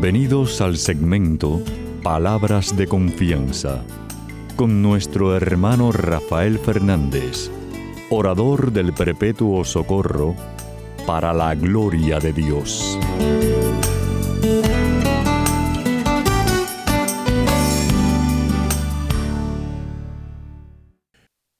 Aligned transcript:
Bienvenidos 0.00 0.60
al 0.60 0.76
segmento 0.76 1.60
Palabras 2.04 2.76
de 2.76 2.86
Confianza 2.86 3.82
con 4.54 4.80
nuestro 4.80 5.34
hermano 5.34 5.90
Rafael 5.90 6.60
Fernández, 6.60 7.50
orador 8.08 8.70
del 8.70 8.92
Perpetuo 8.92 9.64
Socorro, 9.64 10.36
para 11.04 11.32
la 11.32 11.52
gloria 11.56 12.20
de 12.20 12.32
Dios. 12.32 12.96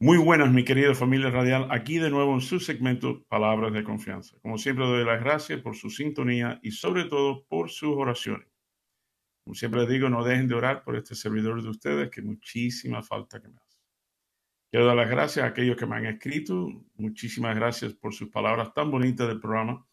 Muy 0.00 0.16
buenas, 0.16 0.52
mi 0.52 0.64
querida 0.64 0.94
familia 0.94 1.29
radial. 1.29 1.66
Aquí 1.72 1.98
de 1.98 2.08
nuevo 2.08 2.32
en 2.32 2.40
su 2.40 2.61
segmento 2.61 3.25
Palabras 3.25 3.72
de 3.72 3.82
Confianza. 3.82 4.36
Como 4.43 4.56
siempre, 4.56 4.86
doy 4.86 5.04
las 5.04 5.18
gracias 5.18 5.61
por 5.61 5.75
su 5.75 5.90
sintonía 5.90 6.61
y 6.62 6.70
sobre 6.70 7.06
todo 7.06 7.44
por 7.48 7.68
sus 7.68 7.96
oraciones. 7.96 8.46
Como 9.42 9.56
siempre 9.56 9.80
les 9.80 9.89
digo, 9.89 10.08
no 10.08 10.22
dejen 10.22 10.46
de 10.46 10.54
orar 10.54 10.84
por 10.84 10.94
este 10.94 11.16
servidor 11.16 11.61
de 11.64 11.70
ustedes, 11.70 12.11
que 12.11 12.22
muchísima 12.22 13.03
falta 13.03 13.42
que 13.42 13.48
me 13.48 13.56
hace. 13.56 13.80
Quiero 14.70 14.86
dar 14.86 14.94
las 14.94 15.11
gracias 15.11 15.44
a 15.44 15.48
aquellos 15.48 15.76
que 15.76 15.86
me 15.86 15.96
han 15.96 16.06
escrito. 16.06 16.68
Muchísimas 16.94 17.56
gracias 17.56 17.92
por 17.94 18.14
sus 18.14 18.28
palabras 18.28 18.72
tan 18.72 18.92
bonitas 18.92 19.26
del 19.26 19.40
programa. 19.40 19.84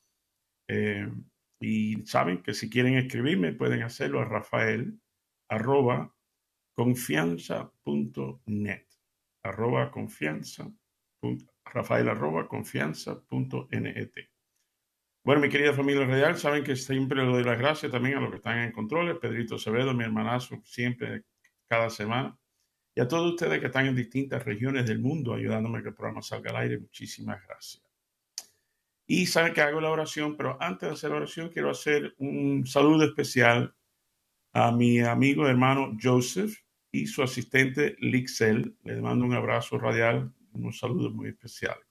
Eh, 0.67 1.11
y 1.59 2.05
saben 2.05 2.43
que 2.43 2.53
si 2.53 2.69
quieren 2.69 2.93
escribirme, 2.93 3.53
pueden 3.53 3.81
hacerlo 3.81 4.21
a 4.21 4.25
rafael 4.25 4.99
confianza.net 6.75 8.84
arroba 9.45 9.91
confianza, 9.91 10.71
Rafael 11.65 12.09
arroba 12.09 12.47
confianza 12.47 13.21
punto 13.21 13.67
net. 13.71 14.13
Bueno, 15.23 15.41
mi 15.41 15.49
querida 15.49 15.73
familia 15.73 16.05
real, 16.05 16.37
saben 16.37 16.63
que 16.63 16.75
siempre 16.75 17.23
le 17.23 17.31
doy 17.31 17.43
las 17.43 17.57
gracias 17.57 17.91
también 17.91 18.17
a 18.17 18.21
los 18.21 18.29
que 18.29 18.37
están 18.37 18.59
en 18.59 18.71
controles, 18.71 19.17
Pedrito 19.19 19.55
Acevedo, 19.55 19.93
mi 19.93 20.03
hermanazo, 20.03 20.61
siempre, 20.63 21.23
cada 21.67 21.89
semana, 21.89 22.37
y 22.93 23.01
a 23.01 23.07
todos 23.07 23.31
ustedes 23.31 23.59
que 23.59 23.65
están 23.67 23.87
en 23.87 23.95
distintas 23.95 24.45
regiones 24.45 24.85
del 24.85 24.99
mundo 24.99 25.33
ayudándome 25.33 25.79
a 25.79 25.81
que 25.81 25.89
el 25.89 25.95
programa 25.95 26.21
salga 26.21 26.51
al 26.51 26.57
aire, 26.57 26.79
muchísimas 26.79 27.41
gracias. 27.47 27.83
Y 29.07 29.25
saben 29.27 29.53
que 29.53 29.61
hago 29.61 29.81
la 29.81 29.91
oración, 29.91 30.35
pero 30.37 30.57
antes 30.59 30.89
de 30.89 30.93
hacer 30.93 31.09
la 31.11 31.17
oración 31.17 31.49
quiero 31.49 31.69
hacer 31.69 32.15
un 32.17 32.65
saludo 32.65 33.05
especial 33.05 33.75
a 34.53 34.71
mi 34.71 34.99
amigo 34.99 35.47
hermano 35.47 35.95
Joseph, 36.01 36.64
y 37.01 37.07
su 37.07 37.21
asistente 37.23 37.95
Lixel. 37.99 38.75
Le 38.83 39.01
mando 39.01 39.25
un 39.25 39.33
abrazo 39.33 39.77
radial, 39.77 40.31
unos 40.53 40.79
saludos 40.79 41.13
muy 41.13 41.29
especiales. 41.29 41.85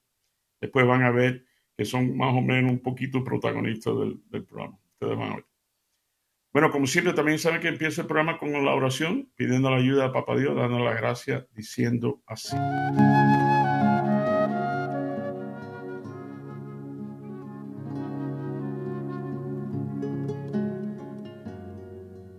Después 0.60 0.86
van 0.86 1.02
a 1.02 1.10
ver 1.10 1.44
que 1.76 1.84
son 1.84 2.16
más 2.16 2.34
o 2.34 2.40
menos 2.40 2.70
un 2.72 2.80
poquito 2.80 3.22
protagonistas 3.22 3.94
del, 4.30 4.44
programa. 4.44 4.78
Ustedes 4.92 5.18
van 5.18 5.32
a 5.32 5.34
ver. 5.36 5.46
Bueno, 6.52 6.70
como 6.70 6.86
siempre, 6.86 7.12
también 7.12 7.38
saben 7.38 7.60
que 7.60 7.68
empieza 7.68 8.02
el 8.02 8.06
programa 8.06 8.38
con 8.38 8.52
la 8.52 8.74
oración, 8.74 9.28
pidiendo 9.34 9.70
la 9.70 9.76
ayuda 9.76 10.06
a 10.06 10.12
Papá 10.12 10.36
Dios, 10.36 10.54
dando 10.54 10.78
las 10.78 10.96
gracias, 10.96 11.46
diciendo 11.52 12.22
así. 12.26 12.56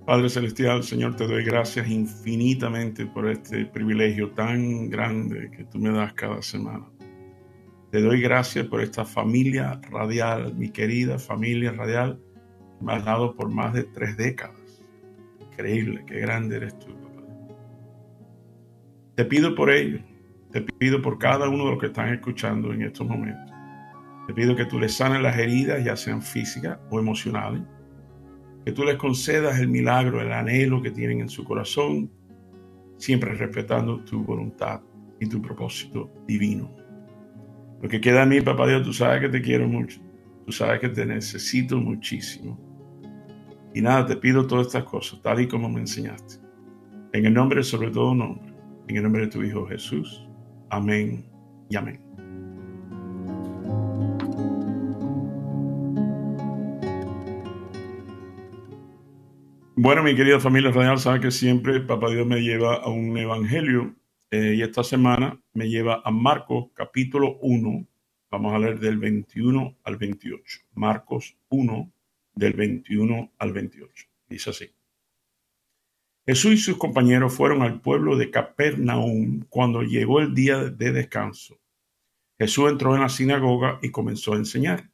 Padre 0.05 0.29
Celestial, 0.29 0.83
Señor, 0.83 1.15
te 1.15 1.25
doy 1.25 1.43
gracias 1.43 1.89
infinitamente 1.89 3.07
por 3.07 3.27
este 3.27 3.65
privilegio 3.65 4.29
tan 4.29 4.87
grande 4.87 5.49
que 5.49 5.63
tú 5.63 5.79
me 5.79 5.89
das 5.89 6.13
cada 6.13 6.43
semana. 6.43 6.85
Te 7.89 8.01
doy 8.01 8.21
gracias 8.21 8.67
por 8.67 8.81
esta 8.81 9.03
familia 9.03 9.81
radial, 9.89 10.53
mi 10.53 10.69
querida 10.69 11.17
familia 11.17 11.71
radial, 11.71 12.19
que 12.77 12.85
me 12.85 12.93
has 12.93 13.03
dado 13.03 13.35
por 13.35 13.49
más 13.49 13.73
de 13.73 13.85
tres 13.85 14.15
décadas. 14.15 14.79
Increíble, 15.39 16.03
qué 16.05 16.19
grande 16.19 16.57
eres 16.57 16.77
tú, 16.77 16.93
papá. 17.01 17.23
Te 19.15 19.25
pido 19.25 19.55
por 19.55 19.71
ellos, 19.71 20.01
te 20.51 20.61
pido 20.61 21.01
por 21.01 21.17
cada 21.17 21.49
uno 21.49 21.63
de 21.65 21.71
los 21.71 21.79
que 21.79 21.87
están 21.87 22.13
escuchando 22.13 22.71
en 22.71 22.83
estos 22.83 23.07
momentos. 23.07 23.51
Te 24.27 24.35
pido 24.35 24.55
que 24.55 24.65
tú 24.65 24.79
les 24.79 24.93
sanes 24.93 25.23
las 25.23 25.35
heridas, 25.35 25.83
ya 25.83 25.95
sean 25.95 26.21
físicas 26.21 26.77
o 26.91 26.99
emocionales 26.99 27.63
que 28.65 28.71
tú 28.71 28.83
les 28.83 28.95
concedas 28.95 29.59
el 29.59 29.67
milagro, 29.67 30.19
el 30.19 30.31
anhelo 30.31 30.81
que 30.81 30.89
tienen 30.89 31.21
en 31.21 31.29
su 31.29 31.43
corazón, 31.43 32.11
siempre 32.97 33.33
respetando 33.35 34.03
tu 34.03 34.23
voluntad 34.23 34.81
y 35.19 35.27
tu 35.27 35.39
propósito 35.39 36.11
divino. 36.27 36.75
Lo 37.81 37.87
que 37.87 38.01
queda 38.01 38.23
a 38.23 38.25
mí, 38.25 38.41
papá 38.41 38.67
Dios, 38.67 38.83
tú 38.83 38.91
sabes 38.91 39.21
que 39.21 39.29
te 39.29 39.41
quiero 39.41 39.67
mucho, 39.67 40.01
tú 40.45 40.51
sabes 40.51 40.79
que 40.79 40.89
te 40.89 41.05
necesito 41.05 41.77
muchísimo. 41.77 42.59
Y 43.75 43.81
nada, 43.81 44.05
te 44.07 44.15
pido 44.15 44.47
todas 44.47 44.67
estas 44.67 44.85
cosas, 44.85 45.21
tal 45.21 45.41
y 45.41 45.47
como 45.47 45.69
me 45.69 45.81
enseñaste. 45.81 46.35
En 47.13 47.25
el 47.25 47.33
nombre, 47.33 47.61
sobre 47.61 47.91
todo 47.91 48.15
nombre, 48.15 48.51
en 48.87 48.95
el 48.95 49.03
nombre 49.03 49.23
de 49.23 49.27
tu 49.27 49.43
Hijo 49.43 49.67
Jesús. 49.67 50.27
Amén 50.69 51.25
y 51.69 51.75
amén. 51.75 51.99
Bueno, 59.85 60.01
mi 60.01 60.15
querida 60.15 60.39
familia 60.39 60.71
radial, 60.71 60.97
sabe 60.97 61.19
que 61.19 61.29
siempre 61.29 61.79
Papá 61.79 62.09
Dios 62.09 62.25
me 62.25 62.41
lleva 62.41 62.77
a 62.77 62.89
un 62.89 63.15
evangelio 63.19 63.93
eh, 64.31 64.55
y 64.57 64.63
esta 64.63 64.83
semana 64.83 65.39
me 65.53 65.69
lleva 65.69 66.01
a 66.03 66.09
Marcos 66.09 66.71
capítulo 66.73 67.37
1. 67.43 67.87
Vamos 68.31 68.53
a 68.55 68.57
leer 68.57 68.79
del 68.79 68.97
21 68.97 69.77
al 69.83 69.97
28. 69.97 70.61
Marcos 70.73 71.37
1 71.49 71.91
del 72.33 72.53
21 72.53 73.33
al 73.37 73.53
28. 73.53 74.07
Dice 74.27 74.49
así. 74.49 74.71
Jesús 76.25 76.53
y 76.53 76.57
sus 76.57 76.77
compañeros 76.77 77.35
fueron 77.35 77.61
al 77.61 77.79
pueblo 77.79 78.17
de 78.17 78.31
Capernaum 78.31 79.45
cuando 79.49 79.83
llegó 79.83 80.19
el 80.19 80.33
día 80.33 80.63
de 80.63 80.93
descanso. 80.93 81.59
Jesús 82.39 82.71
entró 82.71 82.95
en 82.95 83.01
la 83.01 83.09
sinagoga 83.09 83.77
y 83.83 83.91
comenzó 83.91 84.33
a 84.33 84.37
enseñar. 84.37 84.89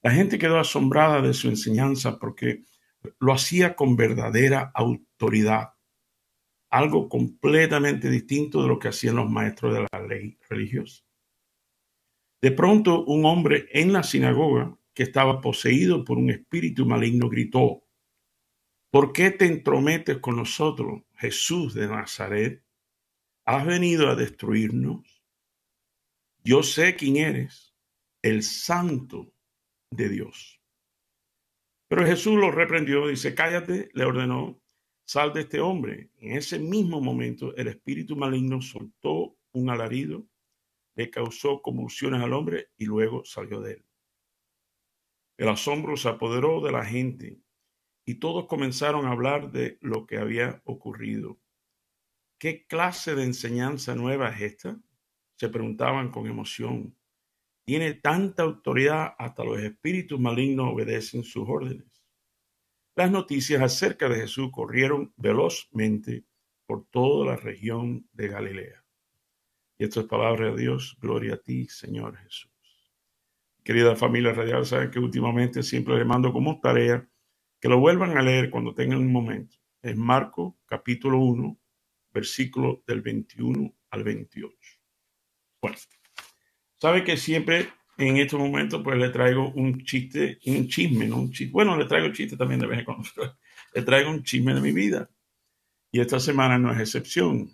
La 0.00 0.12
gente 0.12 0.38
quedó 0.38 0.60
asombrada 0.60 1.20
de 1.22 1.34
su 1.34 1.48
enseñanza 1.48 2.20
porque 2.20 2.62
lo 3.18 3.32
hacía 3.32 3.76
con 3.76 3.96
verdadera 3.96 4.70
autoridad, 4.74 5.74
algo 6.70 7.08
completamente 7.08 8.10
distinto 8.10 8.62
de 8.62 8.68
lo 8.68 8.78
que 8.78 8.88
hacían 8.88 9.16
los 9.16 9.30
maestros 9.30 9.74
de 9.74 9.86
la 9.90 10.06
ley 10.06 10.38
religiosa. 10.48 11.02
De 12.42 12.52
pronto 12.52 13.04
un 13.04 13.24
hombre 13.24 13.66
en 13.72 13.92
la 13.92 14.02
sinagoga 14.02 14.76
que 14.94 15.02
estaba 15.02 15.40
poseído 15.40 16.04
por 16.04 16.18
un 16.18 16.30
espíritu 16.30 16.86
maligno 16.86 17.28
gritó, 17.28 17.84
¿por 18.90 19.12
qué 19.12 19.30
te 19.30 19.46
entrometes 19.46 20.18
con 20.18 20.36
nosotros, 20.36 21.02
Jesús 21.16 21.74
de 21.74 21.88
Nazaret? 21.88 22.64
¿Has 23.44 23.66
venido 23.66 24.08
a 24.08 24.16
destruirnos? 24.16 25.22
Yo 26.42 26.62
sé 26.62 26.96
quién 26.96 27.16
eres, 27.16 27.74
el 28.22 28.42
santo 28.42 29.32
de 29.90 30.08
Dios. 30.08 30.60
Pero 31.88 32.04
Jesús 32.04 32.34
lo 32.34 32.50
reprendió, 32.50 33.06
dice, 33.06 33.34
cállate, 33.34 33.90
le 33.92 34.04
ordenó, 34.04 34.60
sal 35.04 35.32
de 35.32 35.42
este 35.42 35.60
hombre. 35.60 36.10
En 36.18 36.36
ese 36.36 36.58
mismo 36.58 37.00
momento 37.00 37.54
el 37.56 37.68
espíritu 37.68 38.16
maligno 38.16 38.60
soltó 38.60 39.36
un 39.52 39.70
alarido, 39.70 40.26
le 40.96 41.10
causó 41.10 41.62
convulsiones 41.62 42.22
al 42.22 42.32
hombre 42.32 42.70
y 42.76 42.86
luego 42.86 43.24
salió 43.24 43.60
de 43.60 43.74
él. 43.74 43.84
El 45.36 45.48
asombro 45.48 45.96
se 45.96 46.08
apoderó 46.08 46.60
de 46.60 46.72
la 46.72 46.84
gente 46.84 47.38
y 48.04 48.16
todos 48.16 48.46
comenzaron 48.46 49.06
a 49.06 49.12
hablar 49.12 49.52
de 49.52 49.78
lo 49.80 50.06
que 50.06 50.16
había 50.16 50.62
ocurrido. 50.64 51.38
¿Qué 52.38 52.66
clase 52.66 53.14
de 53.14 53.24
enseñanza 53.24 53.94
nueva 53.94 54.30
es 54.30 54.40
esta? 54.40 54.80
Se 55.36 55.48
preguntaban 55.48 56.10
con 56.10 56.26
emoción 56.26 56.95
tiene 57.66 57.94
tanta 57.94 58.44
autoridad 58.44 59.16
hasta 59.18 59.42
los 59.44 59.58
espíritus 59.58 60.20
malignos 60.20 60.72
obedecen 60.72 61.24
sus 61.24 61.48
órdenes. 61.48 62.04
Las 62.94 63.10
noticias 63.10 63.60
acerca 63.60 64.08
de 64.08 64.20
Jesús 64.20 64.50
corrieron 64.52 65.12
velozmente 65.16 66.24
por 66.64 66.86
toda 66.86 67.26
la 67.26 67.36
región 67.36 68.08
de 68.12 68.28
Galilea. 68.28 68.84
Y 69.78 69.84
esto 69.84 70.00
es 70.00 70.06
palabra 70.06 70.52
de 70.52 70.62
Dios. 70.62 70.96
Gloria 71.00 71.34
a 71.34 71.38
ti, 71.38 71.66
Señor 71.66 72.16
Jesús. 72.16 72.52
Querida 73.64 73.96
familia 73.96 74.32
radial, 74.32 74.64
saben 74.64 74.92
que 74.92 75.00
últimamente 75.00 75.64
siempre 75.64 75.96
les 75.96 76.06
mando 76.06 76.32
como 76.32 76.60
tarea 76.60 77.06
que 77.60 77.68
lo 77.68 77.80
vuelvan 77.80 78.16
a 78.16 78.22
leer 78.22 78.48
cuando 78.48 78.74
tengan 78.74 79.00
un 79.00 79.10
momento. 79.10 79.56
Es 79.82 79.96
Marco 79.96 80.56
capítulo 80.66 81.18
1, 81.18 81.58
versículo 82.12 82.84
del 82.86 83.02
21 83.02 83.74
al 83.90 84.04
28. 84.04 84.56
Bueno, 85.60 85.76
Sabe 86.78 87.04
que 87.04 87.16
siempre 87.16 87.68
en 87.98 88.18
estos 88.18 88.38
momentos 88.38 88.82
pues 88.84 88.98
le 88.98 89.08
traigo 89.08 89.50
un 89.52 89.82
chiste, 89.84 90.38
un 90.46 90.68
chisme, 90.68 91.06
¿no? 91.06 91.16
Un 91.16 91.30
chiste. 91.32 91.52
Bueno, 91.52 91.76
le 91.76 91.86
traigo 91.86 92.12
chiste 92.12 92.36
también 92.36 92.60
de 92.60 92.66
vez 92.66 92.80
en 92.80 92.84
cuando, 92.84 93.04
le 93.74 93.82
traigo 93.82 94.10
un 94.10 94.22
chisme 94.22 94.54
de 94.54 94.60
mi 94.60 94.72
vida. 94.72 95.10
Y 95.90 96.00
esta 96.00 96.20
semana 96.20 96.58
no 96.58 96.72
es 96.72 96.80
excepción. 96.80 97.50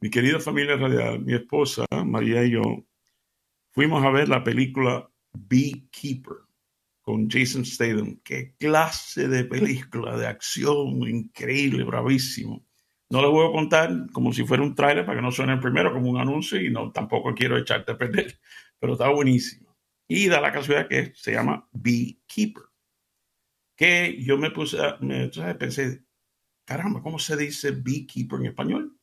Mi 0.00 0.10
querida 0.10 0.38
familia 0.38 0.76
radial, 0.76 1.20
mi 1.20 1.34
esposa, 1.34 1.86
María 2.04 2.44
y 2.44 2.50
yo, 2.52 2.62
fuimos 3.72 4.04
a 4.04 4.10
ver 4.10 4.28
la 4.28 4.44
película 4.44 5.10
Beekeeper. 5.32 6.36
con 7.02 7.28
Jason 7.28 7.64
Statham. 7.64 8.20
Qué 8.22 8.54
clase 8.58 9.28
de 9.28 9.44
película 9.44 10.16
de 10.16 10.26
acción 10.26 11.06
increíble, 11.08 11.84
bravísimo. 11.84 12.64
No 13.14 13.22
le 13.22 13.28
voy 13.28 13.48
a 13.48 13.52
contar 13.52 14.10
como 14.10 14.32
si 14.32 14.42
fuera 14.44 14.64
un 14.64 14.74
tráiler 14.74 15.06
para 15.06 15.18
que 15.18 15.22
no 15.22 15.30
suene 15.30 15.56
primero 15.58 15.92
como 15.92 16.10
un 16.10 16.18
anuncio 16.18 16.60
y 16.60 16.68
no 16.68 16.90
tampoco 16.90 17.32
quiero 17.32 17.56
echarte 17.56 17.92
a 17.92 17.96
perder, 17.96 18.40
pero 18.80 18.94
está 18.94 19.08
buenísimo. 19.08 19.72
Y 20.08 20.26
da 20.26 20.40
la 20.40 20.50
casualidad 20.50 20.88
que 20.88 21.12
se 21.14 21.30
llama 21.30 21.68
Beekeeper. 21.70 22.64
Que 23.76 24.20
yo 24.20 24.36
me 24.36 24.50
puse, 24.50 24.78
me, 24.98 25.22
entonces 25.22 25.54
pensé, 25.54 26.04
caramba, 26.64 27.02
¿cómo 27.02 27.20
se 27.20 27.36
dice 27.36 27.70
beekeeper 27.70 28.40
en 28.40 28.46
español? 28.46 28.98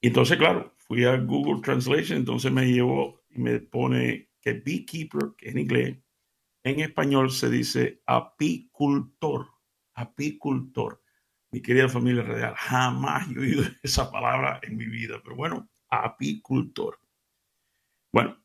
Y 0.00 0.08
entonces, 0.08 0.36
claro, 0.36 0.74
fui 0.78 1.04
a 1.04 1.16
Google 1.18 1.62
Translation, 1.62 2.18
entonces 2.18 2.50
me 2.50 2.66
llevó 2.66 3.22
y 3.30 3.38
me 3.38 3.60
pone 3.60 4.30
que 4.40 4.54
beekeeper, 4.54 5.34
que 5.38 5.50
en 5.50 5.58
inglés, 5.58 5.98
en 6.64 6.80
español 6.80 7.30
se 7.30 7.48
dice 7.48 8.02
apicultor, 8.06 9.52
apicultor. 9.94 11.01
Mi 11.52 11.60
querida 11.60 11.88
familia 11.88 12.22
real, 12.22 12.54
jamás 12.56 13.30
he 13.30 13.38
oído 13.38 13.62
esa 13.82 14.10
palabra 14.10 14.58
en 14.62 14.76
mi 14.76 14.86
vida, 14.86 15.20
pero 15.22 15.36
bueno, 15.36 15.68
apicultor. 15.88 16.98
Bueno, 18.12 18.42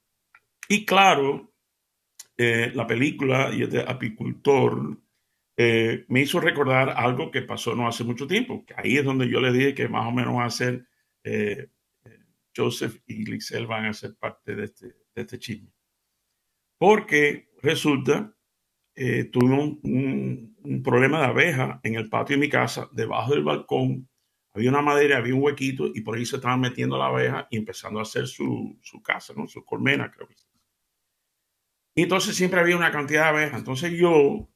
y 0.67 0.85
claro, 0.85 1.53
eh, 2.37 2.71
la 2.73 2.85
película 2.85 3.51
y 3.53 3.63
este 3.63 3.79
apicultor 3.79 4.97
eh, 5.57 6.05
me 6.09 6.21
hizo 6.21 6.39
recordar 6.39 6.89
algo 6.89 7.31
que 7.31 7.41
pasó 7.41 7.75
no 7.75 7.87
hace 7.87 8.03
mucho 8.03 8.27
tiempo. 8.27 8.63
Que 8.65 8.75
ahí 8.77 8.97
es 8.97 9.03
donde 9.03 9.27
yo 9.27 9.39
le 9.41 9.51
dije 9.51 9.73
que 9.73 9.87
más 9.87 10.05
o 10.05 10.11
menos 10.11 10.35
va 10.35 10.45
a 10.45 10.51
ser 10.51 10.87
eh, 11.23 11.69
Joseph 12.55 13.01
y 13.07 13.25
Lixel 13.25 13.65
van 13.65 13.85
a 13.85 13.93
ser 13.93 14.15
parte 14.15 14.55
de 14.55 14.65
este, 14.65 14.87
de 14.87 15.21
este 15.21 15.39
chisme. 15.39 15.71
Porque 16.77 17.49
resulta, 17.63 18.36
eh, 18.97 19.29
un, 19.35 20.81
problema 20.83 21.19
de 21.19 21.25
abeja 21.27 21.79
en 21.83 21.95
el 21.95 22.09
patio 22.09 22.35
de 22.35 22.41
mi 22.41 22.49
casa, 22.49 22.89
debajo 22.91 23.31
del 23.31 23.43
balcón. 23.43 24.09
Había 24.53 24.71
una 24.71 24.81
madera, 24.81 25.17
había 25.17 25.35
un 25.35 25.43
huequito 25.43 25.87
y 25.93 26.01
por 26.01 26.17
ahí 26.17 26.25
se 26.25 26.37
estaban 26.37 26.59
metiendo 26.59 26.97
la 26.97 27.05
abeja 27.05 27.47
y 27.51 27.57
empezando 27.57 27.99
a 27.99 28.01
hacer 28.01 28.27
su, 28.27 28.77
su 28.81 29.01
casa, 29.01 29.33
¿no? 29.37 29.47
su 29.47 29.63
colmena, 29.63 30.09
creo. 30.09 30.27
Y 31.95 32.03
entonces 32.03 32.35
siempre 32.35 32.59
había 32.59 32.75
una 32.75 32.91
cantidad 32.91 33.23
de 33.23 33.29
abejas. 33.29 33.59
Entonces 33.59 33.91
yo, 33.91 34.49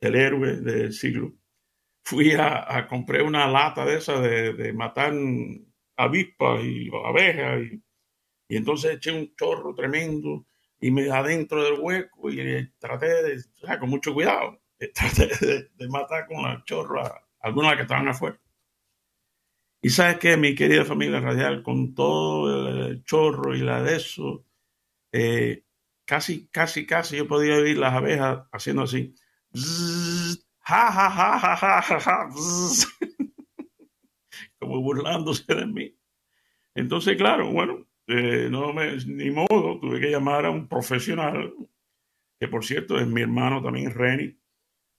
el 0.00 0.14
héroe 0.16 0.56
del 0.56 0.92
siglo, 0.94 1.34
fui 2.02 2.32
a, 2.32 2.86
comprar 2.88 3.22
una 3.22 3.46
lata 3.46 3.84
de 3.84 3.98
esa 3.98 4.20
de, 4.20 4.54
de 4.54 4.72
matar 4.72 5.12
avispas 5.96 6.64
y 6.64 6.90
abejas. 7.04 7.62
Y, 8.48 8.56
entonces 8.56 8.96
eché 8.96 9.12
un 9.12 9.34
chorro 9.36 9.74
tremendo 9.74 10.46
y 10.82 10.90
me 10.90 11.10
adentro 11.10 11.64
del 11.64 11.80
hueco 11.80 12.30
y 12.30 12.70
traté 12.78 13.22
de, 13.22 13.42
o 13.62 13.66
sea, 13.66 13.78
con 13.78 13.88
mucho 13.88 14.12
cuidado, 14.12 14.60
traté 14.94 15.70
de, 15.74 15.88
matar 15.88 16.26
con 16.26 16.42
la 16.42 16.62
chorro 16.64 17.00
a 17.00 17.26
algunas 17.40 17.76
que 17.76 17.82
estaban 17.82 18.08
afuera. 18.08 18.38
Y 19.80 19.88
sabes 19.88 20.18
que 20.18 20.36
mi 20.36 20.54
querida 20.54 20.84
familia 20.84 21.20
radial, 21.20 21.62
con 21.62 21.94
todo 21.94 22.90
el 22.90 23.02
chorro 23.04 23.56
y 23.56 23.60
la 23.60 23.82
de 23.82 23.96
eso, 23.96 24.44
eh, 25.12 25.64
casi, 26.04 26.48
casi, 26.48 26.84
casi 26.84 27.16
yo 27.16 27.26
podía 27.26 27.56
oír 27.56 27.78
las 27.78 27.94
abejas 27.94 28.46
haciendo 28.52 28.82
así 28.82 29.14
ja, 29.54 30.92
ja, 30.92 31.10
ja, 31.10 31.56
ja, 31.56 31.82
ja, 31.82 32.00
ja 32.00 32.28
como 34.58 34.80
burlándose 34.80 35.54
de 35.54 35.66
mí. 35.66 35.96
Entonces, 36.74 37.16
claro, 37.16 37.52
bueno, 37.52 37.86
eh, 38.14 38.48
no 38.50 38.74
me, 38.74 38.96
ni 39.06 39.30
modo, 39.30 39.80
tuve 39.80 39.98
que 39.98 40.10
llamar 40.10 40.44
a 40.44 40.50
un 40.50 40.68
profesional, 40.68 41.54
que 42.38 42.46
por 42.46 42.62
cierto 42.62 42.98
es 42.98 43.06
mi 43.06 43.22
hermano 43.22 43.62
también, 43.62 43.90
Renny, 43.90 44.38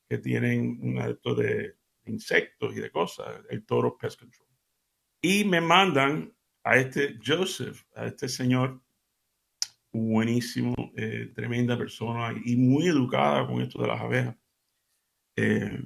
que 0.09 0.17
tienen 0.17 0.79
un 0.81 0.97
acto 0.97 1.35
de 1.35 1.75
insectos 2.05 2.75
y 2.75 2.79
de 2.79 2.89
cosas, 2.89 3.27
el 3.51 3.63
Toro 3.65 3.95
Pest 3.97 4.19
Control. 4.19 4.47
Y 5.21 5.45
me 5.45 5.61
mandan 5.61 6.33
a 6.63 6.77
este 6.77 7.19
Joseph, 7.23 7.83
a 7.95 8.07
este 8.07 8.27
señor 8.27 8.81
buenísimo, 9.91 10.73
eh, 10.97 11.31
tremenda 11.35 11.77
persona 11.77 12.33
y 12.43 12.55
muy 12.55 12.87
educada 12.87 13.45
con 13.45 13.61
esto 13.61 13.79
de 13.79 13.87
las 13.87 14.01
abejas. 14.01 14.35
Eh, 15.35 15.79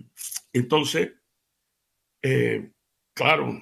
entonces, 0.54 1.12
eh, 2.22 2.72
claro, 3.14 3.62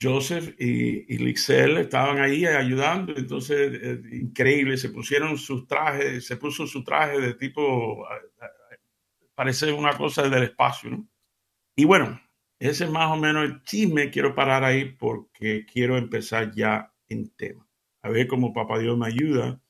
Joseph 0.00 0.54
y, 0.58 1.18
Lixel 1.18 1.78
estaban 1.78 2.18
ahí 2.18 2.44
ayudando, 2.44 3.14
entonces 3.16 4.04
increíble, 4.12 4.76
se 4.76 4.90
pusieron 4.90 5.38
sus 5.38 5.66
trajes, 5.66 6.26
se 6.26 6.36
puso 6.36 6.66
su 6.66 6.84
traje 6.84 7.20
de 7.20 7.34
tipo, 7.34 8.06
parece 9.34 9.72
una 9.72 9.96
cosa 9.96 10.28
del 10.28 10.44
espacio, 10.44 10.90
¿no? 10.90 11.08
Y 11.74 11.84
bueno, 11.84 12.20
ese 12.58 12.84
es 12.84 12.90
más 12.90 13.10
o 13.12 13.16
menos 13.16 13.44
el 13.44 13.62
chisme, 13.62 14.10
quiero 14.10 14.34
parar 14.34 14.64
ahí 14.64 14.86
porque 14.92 15.66
quiero 15.70 15.96
empezar 15.98 16.52
ya 16.54 16.92
en 17.08 17.30
tema. 17.36 17.68
A 18.02 18.08
ver 18.08 18.26
cómo 18.26 18.54
Papá 18.54 18.78
Dios 18.78 18.96
me 18.96 19.06
ayuda 19.06 19.60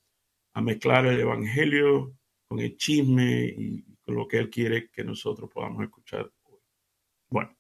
a 0.55 0.61
mezclar 0.61 1.07
el 1.07 1.21
Evangelio 1.21 2.17
con 2.49 2.61
el 2.61 2.77
chisme 2.77 3.47
y 3.47 3.85
con 4.05 4.15
lo 4.15 4.29
que 4.29 4.39
Él 4.39 4.51
quiere 4.51 4.89
que 4.91 5.03
nosotros 5.03 5.51
podamos 5.53 5.83
escuchar 5.83 6.31
hoy. 6.45 6.61
Bueno, 7.29 7.57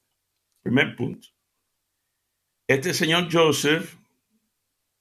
primer 0.62 0.94
punto. 0.94 1.35
Este 2.68 2.94
señor 2.94 3.28
Joseph, 3.30 3.94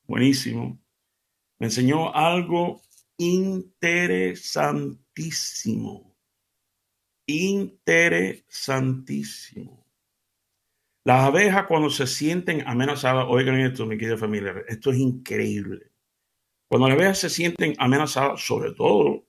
buenísimo, 0.05 0.79
me 1.57 1.65
enseñó 1.65 2.13
algo 2.13 2.79
interesantísimo. 3.17 6.15
Interesantísimo. 7.25 9.83
Las 11.05 11.23
abejas 11.23 11.65
cuando 11.67 11.89
se 11.89 12.05
sienten 12.05 12.67
amenazadas, 12.67 13.25
oigan 13.27 13.59
esto, 13.59 13.87
mi 13.87 13.97
querida 13.97 14.17
familia, 14.17 14.63
esto 14.67 14.91
es 14.91 14.99
increíble. 14.99 15.91
Cuando 16.67 16.87
las 16.87 16.97
abejas 16.97 17.17
se 17.17 17.31
sienten 17.31 17.73
amenazadas, 17.79 18.45
sobre 18.45 18.73
todo 18.73 19.25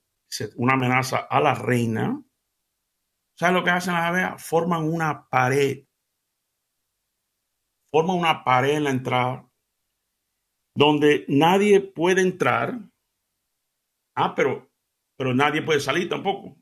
una 0.56 0.74
amenaza 0.74 1.16
a 1.18 1.40
la 1.40 1.54
reina, 1.54 2.22
¿saben 3.34 3.54
lo 3.54 3.64
que 3.64 3.70
hacen 3.70 3.94
las 3.94 4.04
abejas? 4.04 4.44
Forman 4.44 4.84
una 4.84 5.26
pared. 5.26 5.86
Forman 7.90 8.18
una 8.18 8.44
pared 8.44 8.76
en 8.76 8.84
la 8.84 8.90
entrada 8.90 9.50
donde 10.74 11.24
nadie 11.28 11.80
puede 11.80 12.20
entrar. 12.20 12.78
Ah, 14.14 14.34
pero, 14.34 14.70
pero 15.16 15.34
nadie 15.34 15.62
puede 15.62 15.80
salir 15.80 16.08
tampoco. 16.08 16.56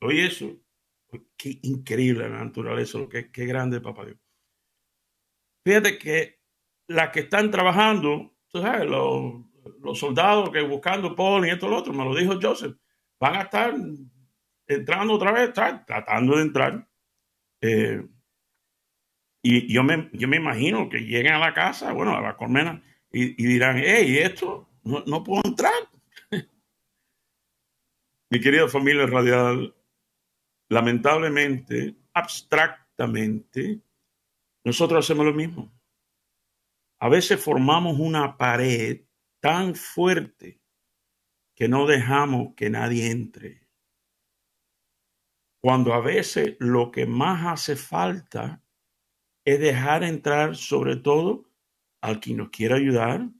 Oye, 0.00 0.26
eso. 0.26 0.56
Qué 1.36 1.58
increíble 1.62 2.28
la 2.28 2.44
naturaleza, 2.44 2.98
lo 2.98 3.08
qué 3.08 3.46
grande, 3.46 3.80
papá 3.80 4.04
Dios. 4.04 4.18
Fíjate 5.64 5.98
que 5.98 6.40
las 6.88 7.10
que 7.10 7.20
están 7.20 7.50
trabajando, 7.50 8.36
los, 8.52 9.34
los 9.80 9.98
soldados 9.98 10.50
que 10.50 10.62
buscando 10.62 11.14
Paul 11.14 11.46
y 11.46 11.50
esto 11.50 11.66
y 11.66 11.70
lo 11.70 11.78
otro, 11.78 11.92
me 11.92 12.04
lo 12.04 12.14
dijo 12.14 12.38
Joseph, 12.40 12.76
van 13.20 13.34
a 13.36 13.42
estar 13.42 13.74
entrando 14.66 15.14
otra 15.14 15.32
vez, 15.32 15.52
tratando 15.52 16.36
de 16.36 16.42
entrar. 16.42 16.88
Eh, 17.60 18.06
y 19.42 19.72
yo 19.72 19.82
me, 19.82 20.10
yo 20.12 20.28
me 20.28 20.36
imagino 20.36 20.88
que 20.88 20.98
lleguen 20.98 21.34
a 21.34 21.38
la 21.38 21.54
casa, 21.54 21.92
bueno, 21.92 22.16
a 22.16 22.20
la 22.20 22.36
colmena, 22.36 22.82
y, 23.12 23.34
dirán, 23.34 23.78
hey, 23.78 24.18
esto 24.18 24.68
no, 24.82 25.02
no 25.06 25.24
puedo 25.24 25.42
entrar. 25.44 25.72
Mi 28.30 28.40
querida 28.40 28.68
familia 28.68 29.06
radial, 29.06 29.74
lamentablemente, 30.68 31.96
abstractamente, 32.12 33.80
nosotros 34.64 35.04
hacemos 35.04 35.24
lo 35.24 35.32
mismo. 35.32 35.72
A 36.98 37.08
veces 37.08 37.42
formamos 37.42 37.98
una 37.98 38.36
pared 38.36 39.02
tan 39.40 39.74
fuerte 39.74 40.60
que 41.54 41.68
no 41.68 41.86
dejamos 41.86 42.54
que 42.54 42.68
nadie 42.68 43.10
entre. 43.10 43.66
Cuando 45.60 45.94
a 45.94 46.00
veces 46.00 46.56
lo 46.58 46.90
que 46.90 47.06
más 47.06 47.46
hace 47.46 47.76
falta 47.76 48.62
es 49.46 49.58
dejar 49.60 50.02
entrar 50.02 50.56
sobre 50.56 50.96
todo 50.96 51.44
al 52.02 52.20
quien 52.20 52.38
nos 52.38 52.50
quiere 52.50 52.74
ayudar 52.74 53.30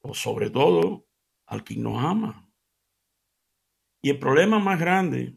o 0.00 0.14
sobre 0.14 0.48
todo 0.48 1.08
al 1.46 1.64
quien 1.64 1.82
nos 1.82 2.00
ama. 2.02 2.48
Y 4.00 4.10
el 4.10 4.20
problema 4.20 4.60
más 4.60 4.78
grande, 4.78 5.36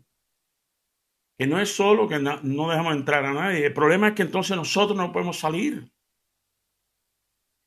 que 1.38 1.48
no 1.48 1.60
es 1.60 1.76
solo 1.76 2.08
que 2.08 2.20
no, 2.20 2.70
dejamos 2.70 2.96
entrar 2.96 3.26
a 3.26 3.34
nadie, 3.34 3.66
el 3.66 3.74
problema 3.74 4.10
es 4.10 4.14
que 4.14 4.22
entonces 4.22 4.56
nosotros 4.56 4.96
no 4.96 5.12
podemos 5.12 5.40
salir. 5.40 5.92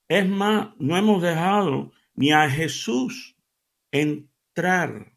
Es 0.08 0.28
más, 0.28 0.68
no 0.78 0.96
hemos 0.96 1.20
dejado 1.20 1.90
ni 2.14 2.30
a 2.30 2.48
Jesús 2.48 3.36
entrar. 3.90 5.16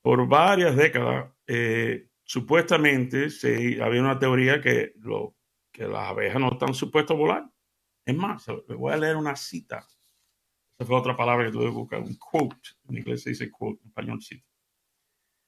por 0.00 0.28
varias 0.28 0.76
décadas, 0.76 1.32
eh, 1.46 2.08
supuestamente 2.24 3.30
se, 3.30 3.82
había 3.82 4.00
una 4.00 4.18
teoría 4.18 4.60
que, 4.60 4.92
lo, 4.98 5.36
que 5.72 5.86
las 5.86 6.08
abejas 6.08 6.40
no 6.40 6.52
están 6.52 6.74
supuestas 6.74 7.16
a 7.16 7.18
volar. 7.18 7.50
Es 8.04 8.16
más, 8.16 8.46
les 8.48 8.78
voy 8.78 8.92
a 8.92 8.96
leer 8.96 9.16
una 9.16 9.36
cita. 9.36 9.86
Esa 10.78 10.86
fue 10.86 10.96
otra 10.96 11.16
palabra 11.16 11.46
que 11.46 11.52
tuve 11.52 11.64
que 11.64 11.70
buscar, 11.70 12.00
un 12.00 12.14
quote. 12.16 12.70
En 12.88 12.98
inglés 12.98 13.22
se 13.22 13.30
dice 13.30 13.50
quote, 13.50 13.80
en 13.82 13.88
español 13.88 14.22
cita. 14.22 14.46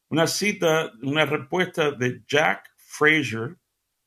Una 0.08 0.26
cita, 0.26 0.92
una 1.02 1.26
respuesta 1.26 1.92
de 1.92 2.22
Jack 2.26 2.72
Fraser, 2.76 3.56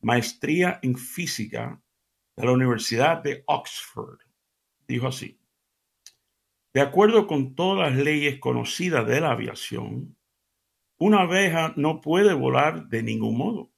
maestría 0.01 0.79
en 0.81 0.97
física 0.97 1.81
de 2.37 2.45
la 2.45 2.51
Universidad 2.51 3.21
de 3.23 3.43
Oxford. 3.47 4.19
Dijo 4.87 5.07
así, 5.07 5.37
de 6.73 6.81
acuerdo 6.81 7.25
con 7.25 7.55
todas 7.55 7.89
las 7.89 7.99
leyes 7.99 8.39
conocidas 8.39 9.05
de 9.07 9.19
la 9.19 9.31
aviación, 9.31 10.15
una 10.99 11.21
abeja 11.21 11.73
no 11.75 12.01
puede 12.01 12.33
volar 12.33 12.87
de 12.87 13.01
ningún 13.01 13.37
modo. 13.37 13.71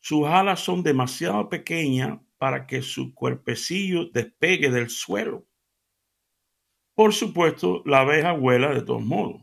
Sus 0.00 0.26
alas 0.26 0.60
son 0.60 0.82
demasiado 0.82 1.48
pequeñas 1.48 2.20
para 2.36 2.66
que 2.66 2.82
su 2.82 3.14
cuerpecillo 3.14 4.10
despegue 4.10 4.70
del 4.70 4.90
suelo. 4.90 5.46
Por 6.94 7.14
supuesto, 7.14 7.82
la 7.86 8.00
abeja 8.00 8.32
vuela 8.32 8.74
de 8.74 8.82
todos 8.82 9.02
modos. 9.02 9.42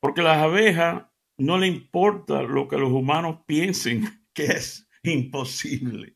Porque 0.00 0.22
las 0.22 0.38
abejas 0.38 1.06
no 1.36 1.58
le 1.58 1.66
importa 1.66 2.42
lo 2.42 2.68
que 2.68 2.78
los 2.78 2.92
humanos 2.92 3.40
piensen 3.46 4.04
que 4.32 4.44
es 4.44 4.88
imposible. 5.02 6.15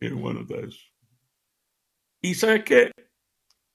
Qué 0.00 0.10
bueno 0.10 0.40
está 0.42 0.56
eso. 0.56 0.80
Y 2.20 2.34
sabes 2.34 2.64
qué? 2.64 2.90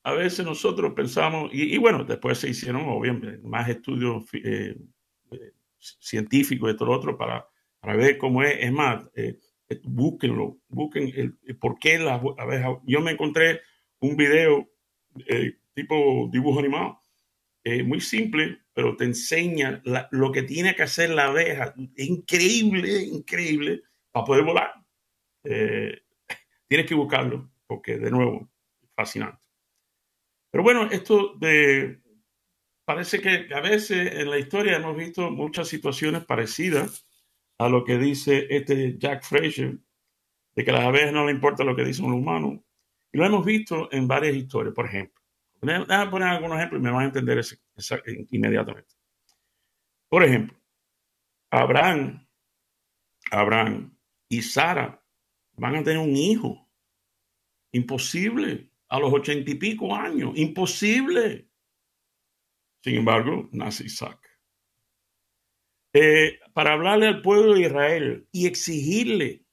A 0.04 0.14
veces 0.14 0.46
nosotros 0.46 0.94
pensamos, 0.94 1.50
y, 1.54 1.78
bueno, 1.78 2.04
después 2.04 2.38
se 2.38 2.50
hicieron 2.50 2.84
obviamente 2.90 3.38
más 3.48 3.70
estudios 3.70 4.26
eh, 4.34 4.76
eh, 5.32 5.52
científicos 5.80 6.72
y 6.72 6.76
todo 6.76 6.90
lo 6.90 6.98
otro 6.98 7.18
para, 7.18 7.48
para 7.80 7.96
ver 7.96 8.18
cómo 8.18 8.44
es. 8.44 8.58
Es 8.60 8.72
más, 8.72 9.10
eh, 9.16 9.40
búsquenlo, 9.84 10.60
busquen 10.68 11.10
el, 11.16 11.38
por 11.58 11.80
qué 11.80 12.00
las 12.00 12.22
abejas. 12.38 12.78
Yo 12.86 13.00
me 13.00 13.12
encontré 13.12 13.62
un 14.00 14.18
video 14.18 14.70
tipo 15.74 16.30
dibujo 16.32 16.60
animado, 16.60 17.00
muy 17.86 18.02
simple, 18.02 18.60
pero 18.74 18.98
te 18.98 19.06
enseña 19.06 19.82
lo 20.12 20.32
que 20.34 20.44
tiene 20.44 20.76
que 20.76 20.84
hacer 20.84 21.12
la 21.12 21.28
abeja. 21.28 21.74
increíble, 21.96 23.04
increíble, 23.04 23.84
para 24.12 24.26
poder 24.26 24.44
volar. 24.44 24.74
Tienes 26.74 26.88
que 26.88 26.96
buscarlo, 26.96 27.52
porque 27.68 28.00
de 28.00 28.10
nuevo, 28.10 28.50
fascinante. 28.96 29.40
Pero 30.50 30.64
bueno, 30.64 30.90
esto 30.90 31.36
de... 31.36 32.02
Parece 32.84 33.22
que 33.22 33.48
a 33.54 33.62
veces 33.62 34.12
en 34.14 34.28
la 34.32 34.40
historia 34.40 34.78
hemos 34.78 34.98
visto 34.98 35.30
muchas 35.30 35.68
situaciones 35.68 36.26
parecidas 36.26 37.08
a 37.60 37.70
lo 37.70 37.84
que 37.84 38.00
dice 38.00 38.48
este 38.50 38.98
Jack 38.98 39.24
Fraser, 39.24 39.78
de 40.56 40.66
que 40.66 40.72
a 40.72 40.74
las 40.74 40.86
abejas 40.86 41.14
no 41.14 41.28
le 41.28 41.32
importa 41.32 41.64
lo 41.64 41.76
que 41.76 41.84
dicen 41.84 42.10
los 42.10 42.16
humanos. 42.16 42.62
Y 43.12 43.20
lo 43.20 43.26
hemos 43.28 43.46
visto 43.46 43.88
en 43.92 44.08
varias 44.08 44.36
historias, 44.36 44.74
por 44.74 44.88
ejemplo. 44.88 45.22
Déjame 45.62 46.10
poner 46.10 46.28
algunos 46.28 46.58
ejemplos 46.58 46.82
y 46.82 46.84
me 46.84 46.92
van 46.92 47.04
a 47.04 47.06
entender 47.06 47.40
inmediatamente. 48.32 48.96
Por 50.10 50.24
ejemplo, 50.24 50.58
Abraham, 51.52 52.28
Abraham 53.30 53.96
y 54.28 54.42
Sara 54.42 55.00
van 55.56 55.76
a 55.76 55.84
tener 55.84 56.00
un 56.00 56.18
hijo. 56.18 56.63
Imposible 57.74 58.70
a 58.88 59.00
los 59.00 59.12
ochenta 59.12 59.52
y 59.52 59.56
pico 59.56 59.96
años. 59.96 60.32
Imposible. 60.36 61.50
Sin 62.84 62.96
embargo, 62.96 63.50
nace 63.52 63.86
Isaac. 63.86 64.20
Eh, 65.94 66.40
para 66.54 66.74
hablarle 66.74 67.08
al 67.08 67.22
pueblo 67.22 67.54
de 67.54 67.62
Israel 67.62 68.28
y 68.32 68.48
exigirle 68.48 69.46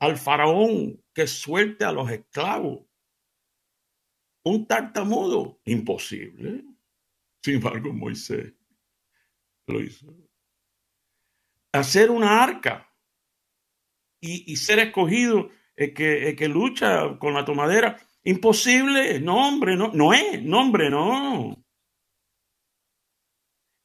al 0.00 0.16
faraón 0.16 1.02
que 1.12 1.26
suelte 1.26 1.84
a 1.84 1.92
los 1.92 2.10
esclavos. 2.10 2.86
Un 4.44 4.66
tartamudo, 4.66 5.60
imposible. 5.64 6.64
Sin 7.42 7.54
embargo, 7.56 7.92
Moisés 7.92 8.54
lo 9.66 9.80
hizo. 9.80 10.14
Hacer 11.72 12.10
una 12.10 12.42
arca 12.42 12.92
y, 14.20 14.56
ser 14.56 14.78
escogido 14.80 15.50
el 15.78 15.94
que, 15.94 16.28
el 16.28 16.36
que 16.36 16.48
lucha 16.48 17.18
con 17.18 17.34
la 17.34 17.44
tomadera 17.44 17.98
Imposible, 18.28 19.20
no 19.20 19.48
hombre, 19.48 19.74
no, 19.74 19.90
no 19.94 20.12
es, 20.12 20.42
no 20.42 20.60
hombre, 20.60 20.90
no. 20.90 21.64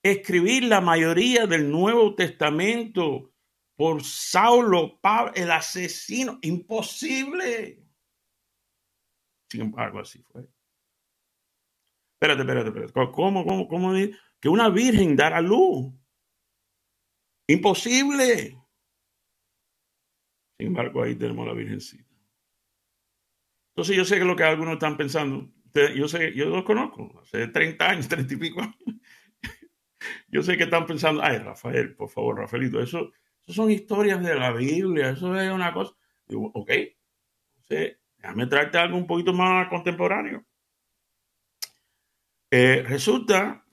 Escribir 0.04 0.66
la 0.66 0.82
mayoría 0.82 1.48
del 1.48 1.72
Nuevo 1.72 2.14
Testamento 2.14 3.32
por 3.78 4.04
Saulo, 4.04 5.00
Pablo, 5.00 5.32
el 5.36 5.50
asesino, 5.50 6.40
imposible. 6.42 7.86
Sin 9.50 9.62
embargo, 9.62 10.00
así 10.00 10.22
fue. 10.24 10.46
Espérate, 12.16 12.42
espérate, 12.42 12.68
espérate. 12.68 13.12
¿Cómo, 13.14 13.46
cómo, 13.46 13.68
cómo? 13.68 13.94
Que 14.42 14.50
una 14.50 14.68
virgen 14.68 15.16
dará 15.16 15.40
luz. 15.40 15.94
Imposible. 17.48 18.58
Sin 20.64 20.70
embargo, 20.70 21.04
ahí 21.04 21.14
tenemos 21.14 21.46
la 21.46 21.52
virgencita. 21.52 22.10
Entonces 23.72 23.98
yo 23.98 24.06
sé 24.06 24.18
que 24.18 24.24
lo 24.24 24.34
que 24.34 24.46
algunos 24.46 24.76
están 24.76 24.96
pensando, 24.96 25.52
yo 25.94 26.08
sé, 26.08 26.34
yo 26.34 26.46
los 26.46 26.64
conozco, 26.64 27.20
hace 27.22 27.50
30 27.50 27.90
años, 27.90 28.08
30 28.08 28.34
y 28.34 28.38
pico 28.38 28.62
Yo 30.30 30.42
sé 30.42 30.56
que 30.56 30.64
están 30.64 30.86
pensando, 30.86 31.22
ay, 31.22 31.40
Rafael, 31.40 31.94
por 31.98 32.10
favor, 32.10 32.38
Rafaelito, 32.38 32.82
eso, 32.82 33.12
son 33.46 33.72
historias 33.72 34.24
de 34.24 34.36
la 34.36 34.54
Biblia, 34.54 35.10
eso 35.10 35.38
es 35.38 35.52
una 35.52 35.74
cosa. 35.74 35.94
Digo, 36.28 36.50
ok, 36.54 36.72
entonces, 37.58 37.98
déjame 38.16 38.48
traerte 38.48 38.78
algo 38.78 38.96
un 38.96 39.06
poquito 39.06 39.34
más 39.34 39.68
contemporáneo. 39.68 40.46
Eh, 42.52 42.86
resulta 42.88 43.66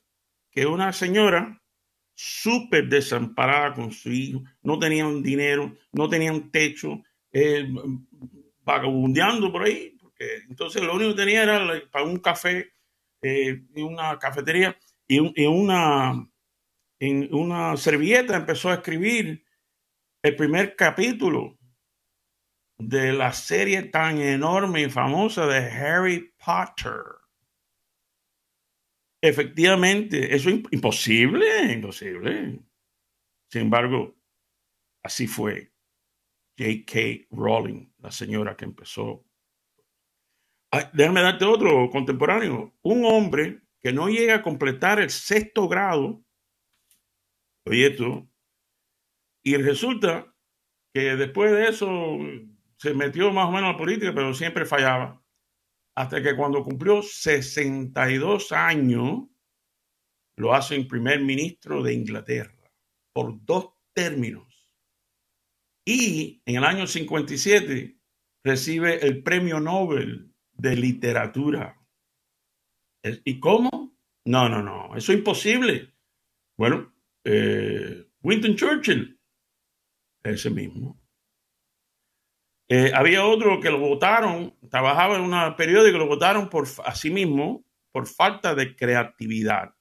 que 0.51 0.67
una 0.67 0.93
señora 0.93 1.60
súper 2.23 2.87
desamparada 2.87 3.73
con 3.73 3.91
su 3.93 4.13
hijo, 4.13 4.43
no 4.63 4.79
tenían 4.79 5.23
dinero, 5.23 5.75
no 5.91 6.07
tenían 6.07 6.51
techo, 6.51 7.03
eh, 7.33 7.67
vagabundeando 8.63 9.51
por 9.51 9.63
ahí, 9.63 9.97
porque 9.99 10.43
entonces 10.47 10.83
lo 10.83 10.95
único 10.95 11.13
que 11.13 11.23
tenía 11.23 11.45
era 11.45 11.83
para 11.91 12.05
un 12.05 12.19
café 12.19 12.75
eh, 13.23 13.63
y 13.75 13.81
una 13.81 14.19
cafetería 14.19 14.77
y, 15.09 15.19
una, 15.47 16.29
en 16.99 17.35
una 17.35 17.79
servilleta 17.79 18.37
empezó 18.37 18.69
a 18.69 18.75
escribir 18.75 19.43
el 20.23 20.37
primer 20.37 20.77
capítulo 20.77 21.59
de 22.77 23.15
la 23.15 23.33
serie 23.33 23.85
tan 23.85 24.21
enorme 24.21 24.83
y 24.83 24.91
famosa 24.91 25.47
de 25.47 25.71
Harry 25.71 26.35
Potter. 26.45 27.20
Efectivamente, 29.23 30.35
eso 30.35 30.49
es 30.49 30.63
imposible, 30.71 31.73
imposible. 31.73 32.61
Sin 33.51 33.63
embargo, 33.63 34.17
así 35.03 35.27
fue. 35.27 35.73
J.K. 36.59 37.27
Rowling, 37.31 37.87
la 37.99 38.11
señora 38.11 38.57
que 38.57 38.65
empezó. 38.65 39.25
déjame 40.93 41.23
darte 41.23 41.45
otro 41.45 41.89
contemporáneo. 41.91 42.75
Un 42.83 43.05
hombre 43.05 43.63
que 43.81 43.93
no 43.93 44.09
llega 44.09 44.37
a 44.37 44.43
completar 44.43 45.01
el 45.01 45.11
sexto 45.11 45.69
grado, 45.69 46.23
oye 47.67 47.87
esto, 47.89 48.29
y 49.43 49.57
resulta 49.57 50.35
que 50.93 51.17
después 51.17 51.51
de 51.53 51.69
eso 51.69 52.19
se 52.77 52.95
metió 52.95 53.33
más 53.33 53.49
o 53.49 53.53
menos 53.53 53.71
a 53.71 53.73
la 53.73 53.79
política, 53.79 54.13
pero 54.15 54.35
siempre 54.35 54.67
fallaba. 54.67 55.20
Hasta 56.01 56.23
que 56.23 56.35
cuando 56.35 56.63
cumplió 56.63 57.03
62 57.03 58.53
años, 58.53 59.29
lo 60.37 60.55
hacen 60.55 60.89
primer 60.89 61.21
ministro 61.21 61.83
de 61.83 61.93
Inglaterra 61.93 62.73
por 63.13 63.45
dos 63.45 63.75
términos. 63.93 64.49
Y 65.85 66.41
en 66.47 66.57
el 66.57 66.65
año 66.65 66.87
57 66.87 67.99
recibe 68.43 69.07
el 69.07 69.23
Premio 69.23 69.61
Nobel 69.61 70.33
de 70.53 70.77
Literatura. 70.77 71.79
¿Y 73.03 73.39
cómo? 73.39 73.95
No, 74.25 74.49
no, 74.49 74.63
no, 74.63 74.97
eso 74.97 75.13
es 75.13 75.19
imposible. 75.19 75.93
Bueno, 76.57 76.95
eh, 77.25 78.07
Winston 78.23 78.57
Churchill, 78.57 79.21
ese 80.23 80.49
mismo. 80.49 80.99
Eh, 82.73 82.93
había 82.95 83.27
otro 83.27 83.61
que 83.61 83.69
lo 83.69 83.81
votaron, 83.81 84.57
trabajaba 84.71 85.17
en 85.17 85.23
un 85.23 85.57
periódico, 85.57 85.99
lo 85.99 86.07
votaron 86.07 86.49
por 86.49 86.67
sí 86.95 87.11
mismo 87.11 87.65
por 87.93 88.07
falta 88.07 88.55
de 88.55 88.77
creatividad. 88.77 89.75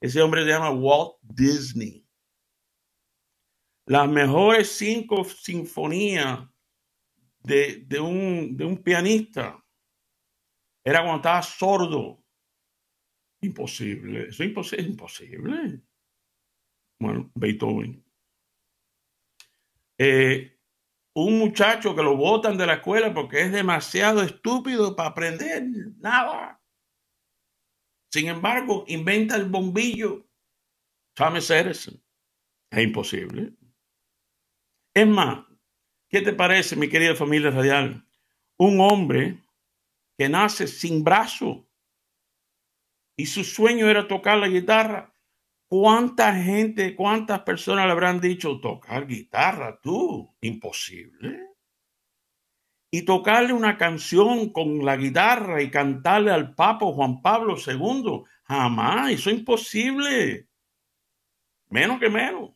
Ese 0.00 0.20
hombre 0.20 0.44
se 0.44 0.50
llama 0.50 0.70
Walt 0.70 1.16
Disney 1.22 2.06
las 3.86 4.08
mejores 4.08 4.72
cinco 4.72 5.24
sinfonías 5.24 6.48
de, 7.38 8.00
un, 8.00 8.82
pianista 8.84 9.64
era 10.84 11.00
cuando 11.00 11.16
estaba 11.16 11.42
sordo. 11.42 12.22
Imposible. 13.40 14.28
Eso 14.28 14.42
es 14.42 14.86
imposible. 14.86 15.80
Bueno, 16.98 17.30
Beethoven. 17.34 18.04
Eh, 19.98 20.55
un 21.16 21.38
muchacho 21.38 21.96
que 21.96 22.02
lo 22.02 22.14
botan 22.14 22.58
de 22.58 22.66
la 22.66 22.74
escuela 22.74 23.14
porque 23.14 23.40
es 23.40 23.50
demasiado 23.50 24.22
estúpido 24.22 24.94
para 24.94 25.08
aprender 25.08 25.64
nada. 25.96 26.60
Sin 28.12 28.28
embargo, 28.28 28.84
inventa 28.86 29.34
el 29.36 29.46
bombillo. 29.46 30.28
Thomas 31.14 31.48
Edison. 31.50 31.98
Es 32.70 32.84
imposible. 32.84 33.54
Es 34.94 35.06
más, 35.06 35.46
¿qué 36.10 36.20
te 36.20 36.34
parece, 36.34 36.76
mi 36.76 36.90
querida 36.90 37.14
familia 37.14 37.50
radial? 37.50 38.06
Un 38.58 38.78
hombre 38.80 39.42
que 40.18 40.28
nace 40.28 40.66
sin 40.66 41.02
brazo 41.02 41.66
y 43.16 43.24
su 43.24 43.42
sueño 43.42 43.88
era 43.88 44.06
tocar 44.06 44.36
la 44.36 44.48
guitarra. 44.48 45.15
¿Cuánta 45.68 46.32
gente, 46.34 46.94
cuántas 46.94 47.40
personas 47.40 47.86
le 47.86 47.92
habrán 47.92 48.20
dicho 48.20 48.60
tocar 48.60 49.06
guitarra 49.06 49.80
tú? 49.80 50.32
Imposible. 50.40 51.54
Y 52.92 53.04
tocarle 53.04 53.52
una 53.52 53.76
canción 53.76 54.52
con 54.52 54.84
la 54.84 54.96
guitarra 54.96 55.60
y 55.60 55.70
cantarle 55.70 56.30
al 56.30 56.54
Papa 56.54 56.86
Juan 56.86 57.20
Pablo 57.20 57.56
II. 57.56 58.22
Jamás, 58.44 59.10
eso 59.10 59.30
es 59.30 59.38
imposible. 59.38 60.48
Menos 61.68 61.98
que 61.98 62.08
menos. 62.08 62.52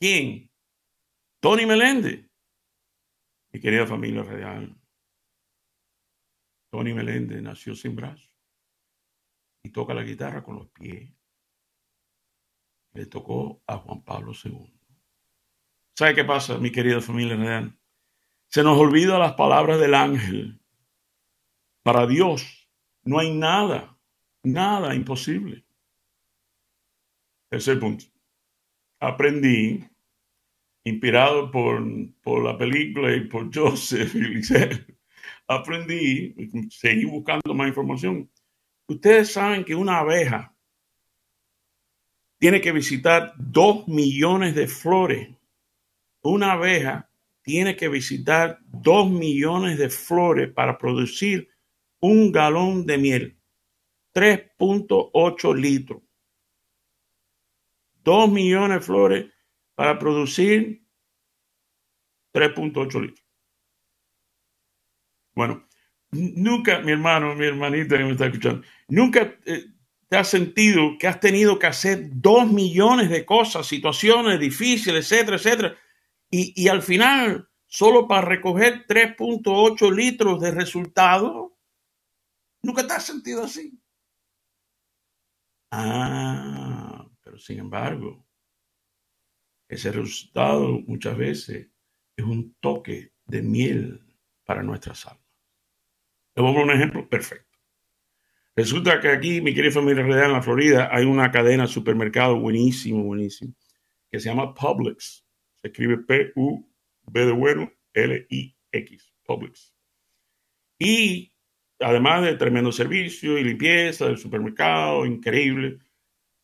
¿Quién? 0.00 0.50
Tony 1.40 1.66
Meléndez. 1.66 2.28
Mi 3.52 3.60
querida 3.60 3.86
familia 3.86 4.24
real. 4.24 4.76
Tony 6.72 6.92
Meléndez 6.92 7.40
nació 7.40 7.76
sin 7.76 7.94
brazos 7.94 8.34
y 9.62 9.70
toca 9.70 9.94
la 9.94 10.02
guitarra 10.02 10.42
con 10.42 10.56
los 10.56 10.68
pies. 10.70 11.13
Le 12.94 13.06
tocó 13.06 13.62
a 13.66 13.76
Juan 13.76 14.02
Pablo 14.02 14.32
II. 14.42 14.72
¿Sabe 15.96 16.14
qué 16.14 16.24
pasa, 16.24 16.58
mi 16.58 16.70
querida 16.70 17.00
familia? 17.00 17.76
Se 18.48 18.62
nos 18.62 18.78
olvida 18.78 19.18
las 19.18 19.34
palabras 19.34 19.80
del 19.80 19.94
ángel. 19.94 20.60
Para 21.82 22.06
Dios 22.06 22.70
no 23.02 23.18
hay 23.18 23.36
nada, 23.36 23.98
nada 24.42 24.94
imposible. 24.94 25.64
Tercer 27.48 27.78
punto. 27.78 28.06
Aprendí, 29.00 29.84
inspirado 30.84 31.50
por, 31.50 31.82
por 32.22 32.44
la 32.44 32.56
película 32.56 33.14
y 33.14 33.26
por 33.28 33.54
Joseph 33.54 34.14
y 34.14 34.40
aprendí, 35.46 36.34
seguí 36.70 37.04
buscando 37.04 37.54
más 37.54 37.68
información. 37.68 38.30
Ustedes 38.86 39.32
saben 39.32 39.64
que 39.64 39.74
una 39.74 39.98
abeja 39.98 40.53
tiene 42.44 42.60
que 42.60 42.72
visitar 42.72 43.32
dos 43.38 43.88
millones 43.88 44.54
de 44.54 44.68
flores. 44.68 45.34
Una 46.20 46.52
abeja 46.52 47.08
tiene 47.40 47.74
que 47.74 47.88
visitar 47.88 48.58
dos 48.64 49.10
millones 49.10 49.78
de 49.78 49.88
flores 49.88 50.52
para 50.52 50.76
producir 50.76 51.48
un 52.00 52.30
galón 52.30 52.84
de 52.84 52.98
miel. 52.98 53.38
3.8 54.12 55.54
litros. 55.54 56.02
Dos 58.02 58.30
millones 58.30 58.80
de 58.80 58.84
flores 58.84 59.32
para 59.74 59.98
producir 59.98 60.84
3.8 62.34 63.00
litros. 63.00 63.26
Bueno, 65.32 65.66
nunca, 66.10 66.80
mi 66.80 66.92
hermano, 66.92 67.34
mi 67.34 67.46
hermanita 67.46 67.96
que 67.96 68.04
me 68.04 68.12
está 68.12 68.26
escuchando, 68.26 68.66
nunca 68.88 69.34
eh, 69.46 69.73
te 70.14 70.18
has 70.20 70.28
sentido 70.28 70.96
que 70.96 71.08
has 71.08 71.18
tenido 71.18 71.58
que 71.58 71.66
hacer 71.66 72.08
dos 72.08 72.48
millones 72.48 73.10
de 73.10 73.26
cosas, 73.26 73.66
situaciones 73.66 74.38
difíciles, 74.38 75.10
etcétera, 75.10 75.36
etcétera, 75.38 75.78
y, 76.30 76.68
al 76.68 76.82
final, 76.82 77.48
solo 77.66 78.06
para 78.06 78.24
recoger 78.24 78.86
3.8 78.86 79.92
litros 79.92 80.40
de 80.40 80.52
resultado, 80.52 81.58
nunca 82.62 82.86
te 82.86 82.92
has 82.92 83.04
sentido 83.04 83.42
así. 83.42 83.76
Ah, 85.72 87.04
pero 87.20 87.36
sin 87.36 87.58
embargo, 87.58 88.24
ese 89.66 89.90
resultado 89.90 90.78
muchas 90.86 91.16
veces 91.16 91.70
es 92.16 92.24
un 92.24 92.54
toque 92.60 93.12
de 93.24 93.42
miel 93.42 94.16
para 94.44 94.62
nuestra 94.62 94.94
almas. 95.10 95.26
Le 96.36 96.42
voy 96.44 96.56
a 96.56 96.62
un 96.62 96.70
ejemplo 96.70 97.08
perfecto. 97.08 97.53
Resulta 98.56 99.00
que 99.00 99.08
aquí, 99.08 99.40
mi 99.40 99.52
querida 99.52 99.72
familia 99.72 100.04
real, 100.04 100.26
en 100.26 100.32
la 100.32 100.42
Florida, 100.42 100.88
hay 100.92 101.04
una 101.04 101.30
cadena 101.32 101.64
de 101.64 101.68
supermercado 101.68 102.38
buenísimo, 102.38 103.02
buenísimo, 103.02 103.52
que 104.08 104.20
se 104.20 104.28
llama 104.28 104.54
Publix. 104.54 105.24
Se 105.56 105.68
escribe 105.68 105.98
P-U-B 105.98 107.26
de 107.26 107.32
bueno, 107.32 107.72
L-I-X, 107.92 109.12
Publix. 109.24 109.74
Y 110.78 111.32
además 111.80 112.22
de 112.22 112.34
tremendo 112.36 112.70
servicio 112.70 113.38
y 113.38 113.44
limpieza 113.44 114.06
del 114.06 114.18
supermercado, 114.18 115.04
increíble, 115.04 115.78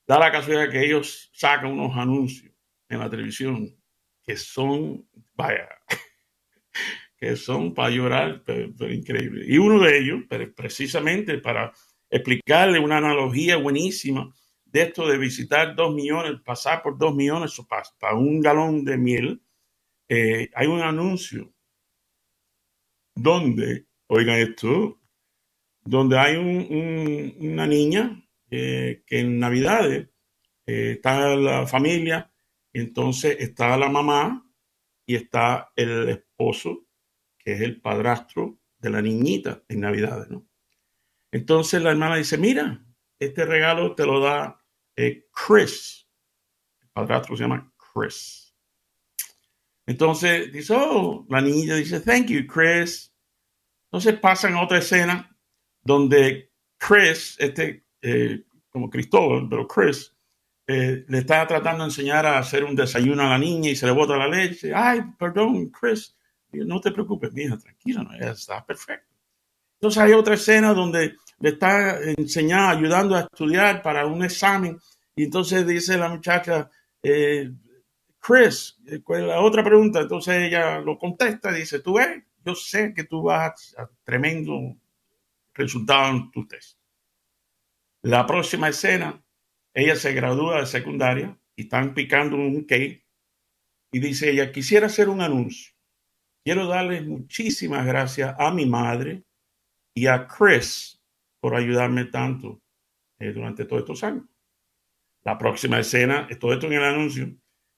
da 0.04 0.18
la 0.18 0.32
casualidad 0.32 0.70
que 0.70 0.84
ellos 0.84 1.30
sacan 1.32 1.72
unos 1.72 1.96
anuncios 1.96 2.52
en 2.88 2.98
la 2.98 3.08
televisión 3.08 3.72
que 4.24 4.36
son, 4.36 5.06
vaya, 5.34 5.68
que 7.16 7.36
son 7.36 7.72
para 7.72 7.90
llorar, 7.90 8.42
pero, 8.44 8.92
increíble. 8.92 9.44
Y 9.46 9.58
uno 9.58 9.80
de 9.80 9.98
ellos, 9.98 10.22
precisamente 10.56 11.38
para 11.38 11.72
explicarle 12.10 12.78
una 12.78 12.98
analogía 12.98 13.56
buenísima 13.56 14.34
de 14.64 14.82
esto 14.82 15.06
de 15.06 15.18
visitar 15.18 15.74
dos 15.74 15.94
millones, 15.94 16.40
pasar 16.44 16.82
por 16.82 16.98
dos 16.98 17.14
millones 17.14 17.60
para, 17.98 18.14
un 18.14 18.40
galón 18.40 18.84
de 18.84 18.96
miel, 18.96 19.42
eh, 20.08 20.50
hay 20.54 20.66
un 20.66 20.80
anuncio 20.80 21.52
donde, 23.14 23.86
oigan 24.06 24.38
esto, 24.38 25.00
donde 25.82 26.18
hay 26.18 26.36
una 26.36 27.66
niña 27.66 28.22
eh, 28.50 29.02
que 29.06 29.20
en 29.20 29.38
Navidades 29.38 30.08
eh, 30.66 30.92
está 30.92 31.36
la 31.36 31.66
familia, 31.66 32.32
entonces 32.72 33.36
está 33.40 33.76
la 33.76 33.88
mamá 33.88 34.46
y 35.06 35.16
está 35.16 35.72
el 35.74 36.08
esposo 36.08 36.86
que 37.38 37.52
es 37.52 37.60
el 37.62 37.80
padrastro 37.80 38.60
de 38.78 38.90
la 38.90 39.02
niñita 39.02 39.62
en 39.68 39.80
Navidades, 39.80 40.28
¿no? 40.30 40.49
Entonces 41.32 41.82
la 41.82 41.90
hermana 41.90 42.16
dice, 42.16 42.38
mira, 42.38 42.84
este 43.18 43.44
regalo 43.44 43.94
te 43.94 44.06
lo 44.06 44.20
da 44.20 44.60
eh, 44.96 45.26
Chris. 45.32 46.08
El 46.80 46.88
padrastro 46.88 47.36
se 47.36 47.42
llama 47.42 47.72
Chris. 47.76 48.54
Entonces 49.86 50.52
dice, 50.52 50.74
oh, 50.76 51.26
la 51.28 51.40
niñita 51.40 51.74
dice, 51.74 52.00
thank 52.00 52.26
you, 52.26 52.46
Chris. 52.46 53.14
Entonces 53.86 54.18
pasan 54.20 54.54
a 54.54 54.62
otra 54.62 54.78
escena 54.78 55.36
donde 55.82 56.52
Chris, 56.78 57.36
este, 57.38 57.86
eh, 58.02 58.44
como 58.70 58.88
Cristóbal, 58.88 59.48
pero 59.48 59.66
Chris, 59.66 60.14
eh, 60.66 61.04
le 61.08 61.18
está 61.18 61.46
tratando 61.46 61.84
de 61.84 61.90
enseñar 61.90 62.24
a 62.26 62.38
hacer 62.38 62.64
un 62.64 62.76
desayuno 62.76 63.22
a 63.22 63.30
la 63.30 63.38
niña 63.38 63.70
y 63.70 63.76
se 63.76 63.86
le 63.86 63.92
bota 63.92 64.16
la 64.16 64.28
leche. 64.28 64.72
Ay, 64.74 65.02
perdón, 65.18 65.70
Chris, 65.70 66.16
no 66.52 66.80
te 66.80 66.92
preocupes, 66.92 67.32
mija, 67.32 67.58
tranquila, 67.58 68.06
está 68.20 68.64
perfecto. 68.64 69.09
Entonces 69.80 70.02
hay 70.02 70.12
otra 70.12 70.34
escena 70.34 70.74
donde 70.74 71.16
le 71.38 71.48
está 71.48 71.98
enseñando, 72.02 72.78
ayudando 72.78 73.16
a 73.16 73.20
estudiar 73.20 73.80
para 73.80 74.04
un 74.04 74.22
examen. 74.22 74.78
Y 75.16 75.24
entonces 75.24 75.66
dice 75.66 75.96
la 75.96 76.10
muchacha, 76.10 76.70
eh, 77.02 77.50
Chris, 78.18 78.78
eh, 78.86 79.00
la 79.08 79.40
otra 79.40 79.64
pregunta? 79.64 80.00
Entonces 80.00 80.36
ella 80.36 80.80
lo 80.80 80.98
contesta, 80.98 81.50
dice, 81.50 81.80
tú 81.80 81.94
ves, 81.94 82.22
yo 82.44 82.54
sé 82.54 82.92
que 82.92 83.04
tú 83.04 83.22
vas 83.22 83.74
a 83.78 83.88
tremendo 84.04 84.76
resultado 85.54 86.10
en 86.10 86.30
tu 86.30 86.46
test. 86.46 86.78
La 88.02 88.26
próxima 88.26 88.68
escena, 88.68 89.22
ella 89.72 89.96
se 89.96 90.12
gradúa 90.12 90.60
de 90.60 90.66
secundaria 90.66 91.38
y 91.56 91.62
están 91.62 91.94
picando 91.94 92.36
un 92.36 92.64
cake 92.64 93.02
y 93.92 93.98
dice 93.98 94.30
ella, 94.30 94.52
quisiera 94.52 94.88
hacer 94.88 95.08
un 95.08 95.22
anuncio. 95.22 95.72
Quiero 96.44 96.66
darles 96.66 97.06
muchísimas 97.06 97.86
gracias 97.86 98.34
a 98.38 98.50
mi 98.50 98.66
madre 98.66 99.24
y 99.94 100.06
a 100.06 100.26
Chris 100.26 101.00
por 101.40 101.54
ayudarme 101.54 102.04
tanto 102.06 102.60
eh, 103.18 103.32
durante 103.32 103.64
todos 103.64 103.82
estos 103.82 104.04
años. 104.04 104.24
La 105.22 105.36
próxima 105.36 105.78
escena, 105.80 106.28
todo 106.38 106.52
esto 106.52 106.66
en 106.66 106.74
el 106.74 106.84
anuncio, 106.84 107.34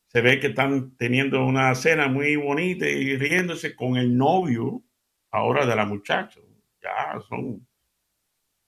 se 0.07 0.21
ve 0.21 0.39
que 0.39 0.49
están 0.49 0.97
teniendo 0.97 1.45
una 1.45 1.75
cena 1.75 2.07
muy 2.09 2.37
bonita 2.37 2.87
y 2.87 3.17
riéndose 3.17 3.75
con 3.75 3.97
el 3.97 4.17
novio 4.17 4.83
ahora 5.31 5.67
de 5.67 5.75
la 5.75 5.87
muchacha. 5.87 6.41
Ya 6.83 7.21
son. 7.29 7.67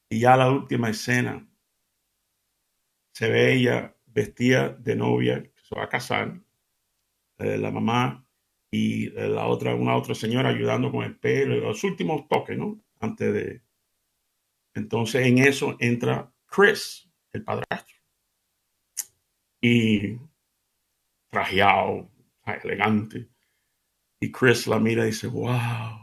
Y 0.08 0.20
ya 0.20 0.36
la 0.36 0.50
última 0.50 0.90
escena, 0.90 1.46
se 3.12 3.28
ve 3.28 3.54
ella 3.54 3.94
vestida 4.06 4.70
de 4.70 4.96
novia, 4.96 5.42
que 5.42 5.60
se 5.62 5.74
va 5.74 5.84
a 5.84 5.88
casar, 5.88 6.40
eh, 7.38 7.58
la 7.58 7.70
mamá 7.70 8.26
y 8.70 9.10
la 9.10 9.46
otra, 9.46 9.74
una 9.74 9.96
otra 9.96 10.14
señora 10.14 10.50
ayudando 10.50 10.90
con 10.90 11.04
el 11.04 11.16
pelo, 11.18 11.56
los 11.56 11.82
últimos 11.84 12.26
toques, 12.28 12.56
¿no? 12.58 12.83
Antes 13.04 13.32
de... 13.32 13.62
Entonces 14.74 15.26
en 15.26 15.38
eso 15.38 15.76
entra 15.78 16.32
Chris, 16.46 17.08
el 17.32 17.44
padrastro. 17.44 17.96
Y 19.60 20.18
trajeado, 21.30 22.10
elegante. 22.62 23.28
Y 24.20 24.30
Chris 24.30 24.66
la 24.66 24.78
mira 24.78 25.04
y 25.04 25.06
dice, 25.06 25.26
wow, 25.26 25.98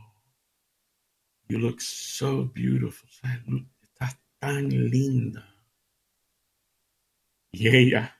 you 1.47 1.57
look 1.57 1.81
so 1.81 2.45
beautiful. 2.53 3.09
Estás 3.81 4.19
tan 4.39 4.69
linda. 4.69 5.47
Y 7.51 7.67
ella 7.67 8.17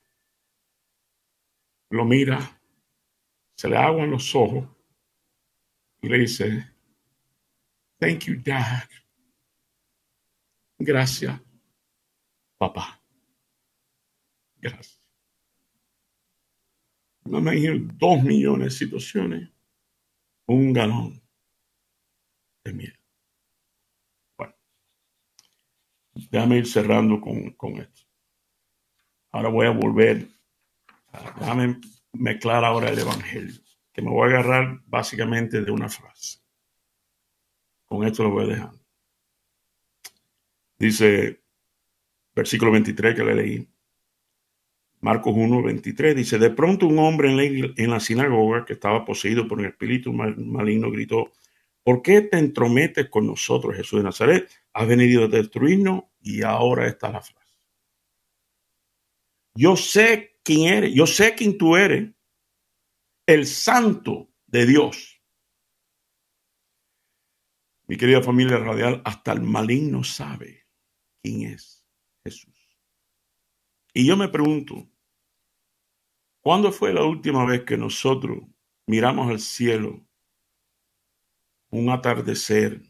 lo 1.89 2.05
mira, 2.05 2.61
se 3.55 3.69
le 3.69 3.77
aguan 3.77 4.11
los 4.11 4.33
ojos 4.35 4.67
y 6.01 6.09
le 6.09 6.19
dice, 6.19 6.70
thank 8.01 8.25
you, 8.25 8.35
dad. 8.43 8.89
Gracias, 10.79 11.39
papá. 12.57 12.99
Gracias. 14.59 14.99
No 17.25 17.39
me 17.39 17.51
dijeron 17.51 17.95
dos 17.99 18.23
millones 18.23 18.73
de 18.73 18.85
situaciones, 18.85 19.49
un 20.47 20.73
galón 20.73 21.21
de 22.63 22.73
miel. 22.73 22.99
Bueno, 24.35 24.55
déjame 26.31 26.57
ir 26.57 26.67
cerrando 26.67 27.21
con, 27.21 27.51
con 27.51 27.77
esto. 27.77 28.01
Ahora 29.29 29.49
voy 29.49 29.67
a 29.67 29.71
volver, 29.71 30.27
déjame 31.39 31.79
mezclar 32.13 32.65
ahora 32.65 32.89
el 32.89 32.97
Evangelio, 32.97 33.61
que 33.93 34.01
me 34.01 34.09
voy 34.09 34.31
a 34.31 34.39
agarrar 34.39 34.81
básicamente 34.87 35.61
de 35.61 35.71
una 35.71 35.87
frase. 35.87 36.40
Con 37.91 38.07
esto 38.07 38.23
lo 38.23 38.31
voy 38.31 38.47
dejar. 38.47 38.71
Dice, 40.79 41.41
versículo 42.33 42.71
23 42.71 43.13
que 43.13 43.23
le 43.25 43.35
leí. 43.35 43.67
Marcos 45.01 45.33
1, 45.35 45.61
23 45.61 46.15
dice, 46.15 46.39
de 46.39 46.51
pronto 46.51 46.87
un 46.87 46.99
hombre 46.99 47.29
en 47.29 47.35
la, 47.35 47.73
en 47.75 47.89
la 47.89 47.99
sinagoga 47.99 48.63
que 48.63 48.73
estaba 48.73 49.03
poseído 49.03 49.45
por 49.45 49.59
un 49.59 49.65
espíritu 49.65 50.13
maligno 50.13 50.89
gritó, 50.89 51.33
¿por 51.83 52.01
qué 52.01 52.21
te 52.21 52.37
entrometes 52.37 53.09
con 53.09 53.27
nosotros, 53.27 53.75
Jesús 53.75 53.99
de 53.99 54.05
Nazaret? 54.05 54.49
Has 54.71 54.87
venido 54.87 55.25
a 55.25 55.27
destruirnos 55.27 56.05
y 56.21 56.43
ahora 56.43 56.87
está 56.87 57.11
la 57.11 57.19
frase. 57.19 57.57
Yo 59.53 59.75
sé 59.75 60.37
quién 60.45 60.73
eres, 60.73 60.93
yo 60.93 61.05
sé 61.05 61.35
quién 61.35 61.57
tú 61.57 61.75
eres, 61.75 62.09
el 63.25 63.45
santo 63.45 64.29
de 64.47 64.65
Dios. 64.65 65.10
Mi 67.91 67.97
querida 67.97 68.23
familia 68.23 68.57
radial, 68.57 69.01
hasta 69.03 69.33
el 69.33 69.41
maligno 69.41 70.01
sabe 70.05 70.65
quién 71.21 71.41
es 71.51 71.85
Jesús. 72.23 72.79
Y 73.93 74.07
yo 74.07 74.15
me 74.15 74.29
pregunto, 74.29 74.89
¿cuándo 76.39 76.71
fue 76.71 76.93
la 76.93 77.03
última 77.03 77.45
vez 77.45 77.65
que 77.65 77.75
nosotros 77.75 78.45
miramos 78.87 79.29
al 79.29 79.41
cielo, 79.41 80.07
un 81.69 81.89
atardecer 81.89 82.81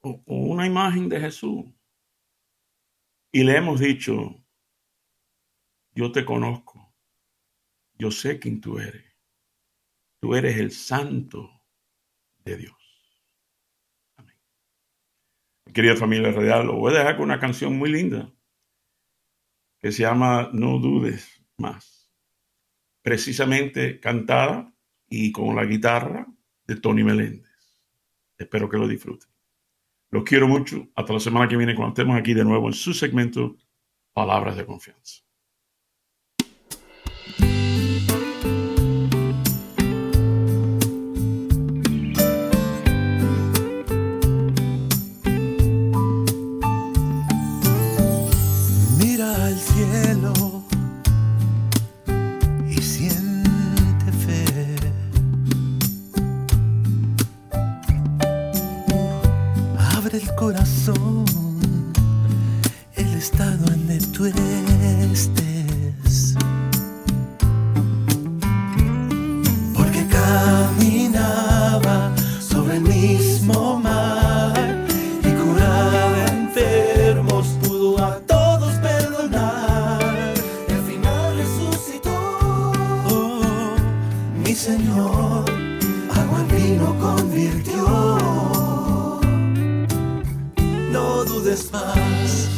o, 0.00 0.20
una 0.26 0.66
imagen 0.66 1.08
de 1.08 1.20
Jesús 1.20 1.64
y 3.30 3.44
le 3.44 3.56
hemos 3.56 3.78
dicho, 3.78 4.44
yo 5.92 6.10
te 6.10 6.24
conozco, 6.24 6.92
yo 7.96 8.10
sé 8.10 8.40
quién 8.40 8.60
tú 8.60 8.80
eres, 8.80 9.14
tú 10.18 10.34
eres 10.34 10.56
el 10.56 10.72
santo 10.72 11.48
de 12.38 12.56
Dios. 12.56 12.83
Querida 15.74 15.96
familia 15.96 16.30
real, 16.30 16.68
lo 16.68 16.76
voy 16.76 16.94
a 16.94 16.98
dejar 16.98 17.16
con 17.16 17.24
una 17.24 17.40
canción 17.40 17.76
muy 17.76 17.90
linda 17.90 18.32
que 19.80 19.90
se 19.90 20.02
llama 20.02 20.48
No 20.52 20.78
dudes 20.78 21.44
más, 21.56 22.08
precisamente 23.02 23.98
cantada 23.98 24.72
y 25.08 25.32
con 25.32 25.56
la 25.56 25.64
guitarra 25.64 26.28
de 26.68 26.76
Tony 26.76 27.02
Meléndez. 27.02 27.82
Espero 28.38 28.68
que 28.68 28.78
lo 28.78 28.86
disfruten. 28.86 29.28
Los 30.10 30.22
quiero 30.22 30.46
mucho. 30.46 30.88
Hasta 30.94 31.12
la 31.12 31.18
semana 31.18 31.48
que 31.48 31.56
viene 31.56 31.74
cuando 31.74 31.92
estemos 31.92 32.16
aquí 32.16 32.34
de 32.34 32.44
nuevo 32.44 32.68
en 32.68 32.74
su 32.74 32.94
segmento 32.94 33.56
Palabras 34.12 34.56
de 34.56 34.64
Confianza. 34.64 35.23
Agua 84.92 86.40
en 86.40 86.48
vino 86.56 86.98
convirtió. 87.00 87.84
No 90.90 91.24
dudes 91.24 91.72
más. 91.72 92.48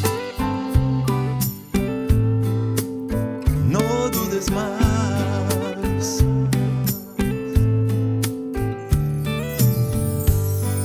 No 3.69 4.09
dudes 4.11 4.51
más. 4.51 6.25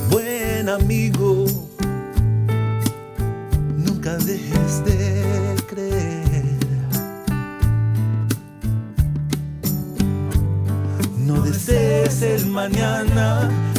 Buen 0.10 0.69
amigo. 0.69 1.61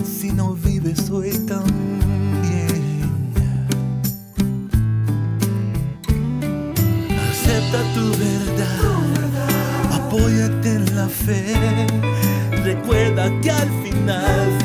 si 0.05 0.33
no 0.33 0.55
vives 0.55 1.09
hoy 1.09 1.31
también. 1.47 2.83
Acepta 7.31 7.79
tu 7.95 8.11
verdad, 8.19 8.81
apóyate 9.93 10.69
en 10.75 10.97
la 10.97 11.07
fe, 11.07 11.55
recuerda 12.65 13.31
que 13.41 13.51
al 13.53 13.71
final 13.85 14.59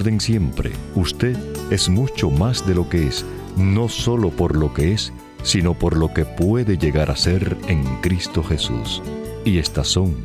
recuerden 0.00 0.20
siempre, 0.20 0.72
usted 0.94 1.36
es 1.70 1.90
mucho 1.90 2.30
más 2.30 2.66
de 2.66 2.74
lo 2.74 2.88
que 2.88 3.06
es, 3.06 3.22
no 3.58 3.86
solo 3.90 4.30
por 4.30 4.56
lo 4.56 4.72
que 4.72 4.94
es, 4.94 5.12
sino 5.42 5.74
por 5.74 5.94
lo 5.94 6.14
que 6.14 6.24
puede 6.24 6.78
llegar 6.78 7.10
a 7.10 7.16
ser 7.16 7.54
en 7.68 7.84
Cristo 8.00 8.42
Jesús. 8.42 9.02
Y 9.44 9.58
estas 9.58 9.88
son 9.88 10.16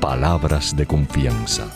palabras 0.00 0.74
de 0.76 0.86
confianza. 0.86 1.68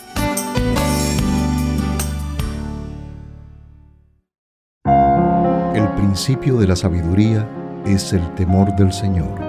El 5.73 5.87
principio 5.95 6.57
de 6.57 6.67
la 6.67 6.75
sabiduría 6.75 7.47
es 7.85 8.11
el 8.11 8.35
temor 8.35 8.75
del 8.75 8.91
Señor. 8.91 9.39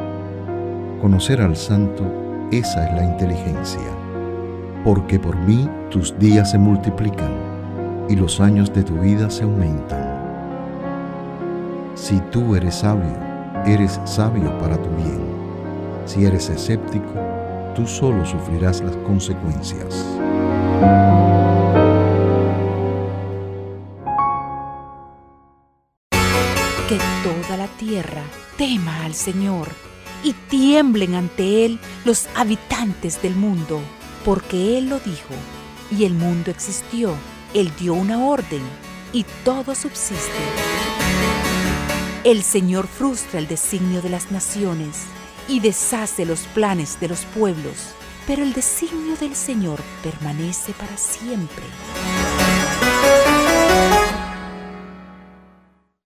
Conocer 1.00 1.40
al 1.40 1.56
Santo, 1.56 2.04
esa 2.52 2.86
es 2.86 2.94
la 2.94 3.04
inteligencia. 3.04 3.90
Porque 4.84 5.18
por 5.18 5.36
mí 5.36 5.68
tus 5.90 6.16
días 6.20 6.52
se 6.52 6.58
multiplican 6.58 7.47
y 8.08 8.16
los 8.16 8.40
años 8.40 8.72
de 8.72 8.82
tu 8.82 8.98
vida 9.00 9.28
se 9.30 9.44
aumentan. 9.44 10.18
Si 11.94 12.18
tú 12.32 12.56
eres 12.56 12.76
sabio, 12.76 13.14
eres 13.66 14.00
sabio 14.04 14.56
para 14.58 14.80
tu 14.80 14.88
bien. 14.96 15.20
Si 16.06 16.24
eres 16.24 16.48
escéptico, 16.48 17.12
tú 17.74 17.86
solo 17.86 18.24
sufrirás 18.24 18.80
las 18.80 18.96
consecuencias. 18.98 20.06
Que 26.88 26.98
toda 27.22 27.58
la 27.58 27.66
tierra 27.78 28.22
tema 28.56 29.04
al 29.04 29.12
Señor 29.12 29.68
y 30.24 30.32
tiemblen 30.48 31.14
ante 31.14 31.66
Él 31.66 31.78
los 32.06 32.26
habitantes 32.34 33.20
del 33.20 33.36
mundo, 33.36 33.80
porque 34.24 34.78
Él 34.78 34.88
lo 34.88 34.98
dijo 34.98 35.34
y 35.90 36.04
el 36.04 36.14
mundo 36.14 36.50
existió 36.50 37.14
él 37.58 37.72
dio 37.76 37.94
una 37.94 38.24
orden 38.24 38.62
y 39.12 39.24
todo 39.44 39.74
subsiste. 39.74 40.38
El 42.22 42.44
Señor 42.44 42.86
frustra 42.86 43.40
el 43.40 43.48
designio 43.48 44.00
de 44.00 44.10
las 44.10 44.30
naciones 44.30 45.06
y 45.48 45.58
deshace 45.58 46.24
los 46.24 46.40
planes 46.54 47.00
de 47.00 47.08
los 47.08 47.24
pueblos, 47.24 47.94
pero 48.28 48.44
el 48.44 48.52
designio 48.52 49.16
del 49.16 49.34
Señor 49.34 49.80
permanece 50.04 50.72
para 50.72 50.96
siempre. 50.96 51.64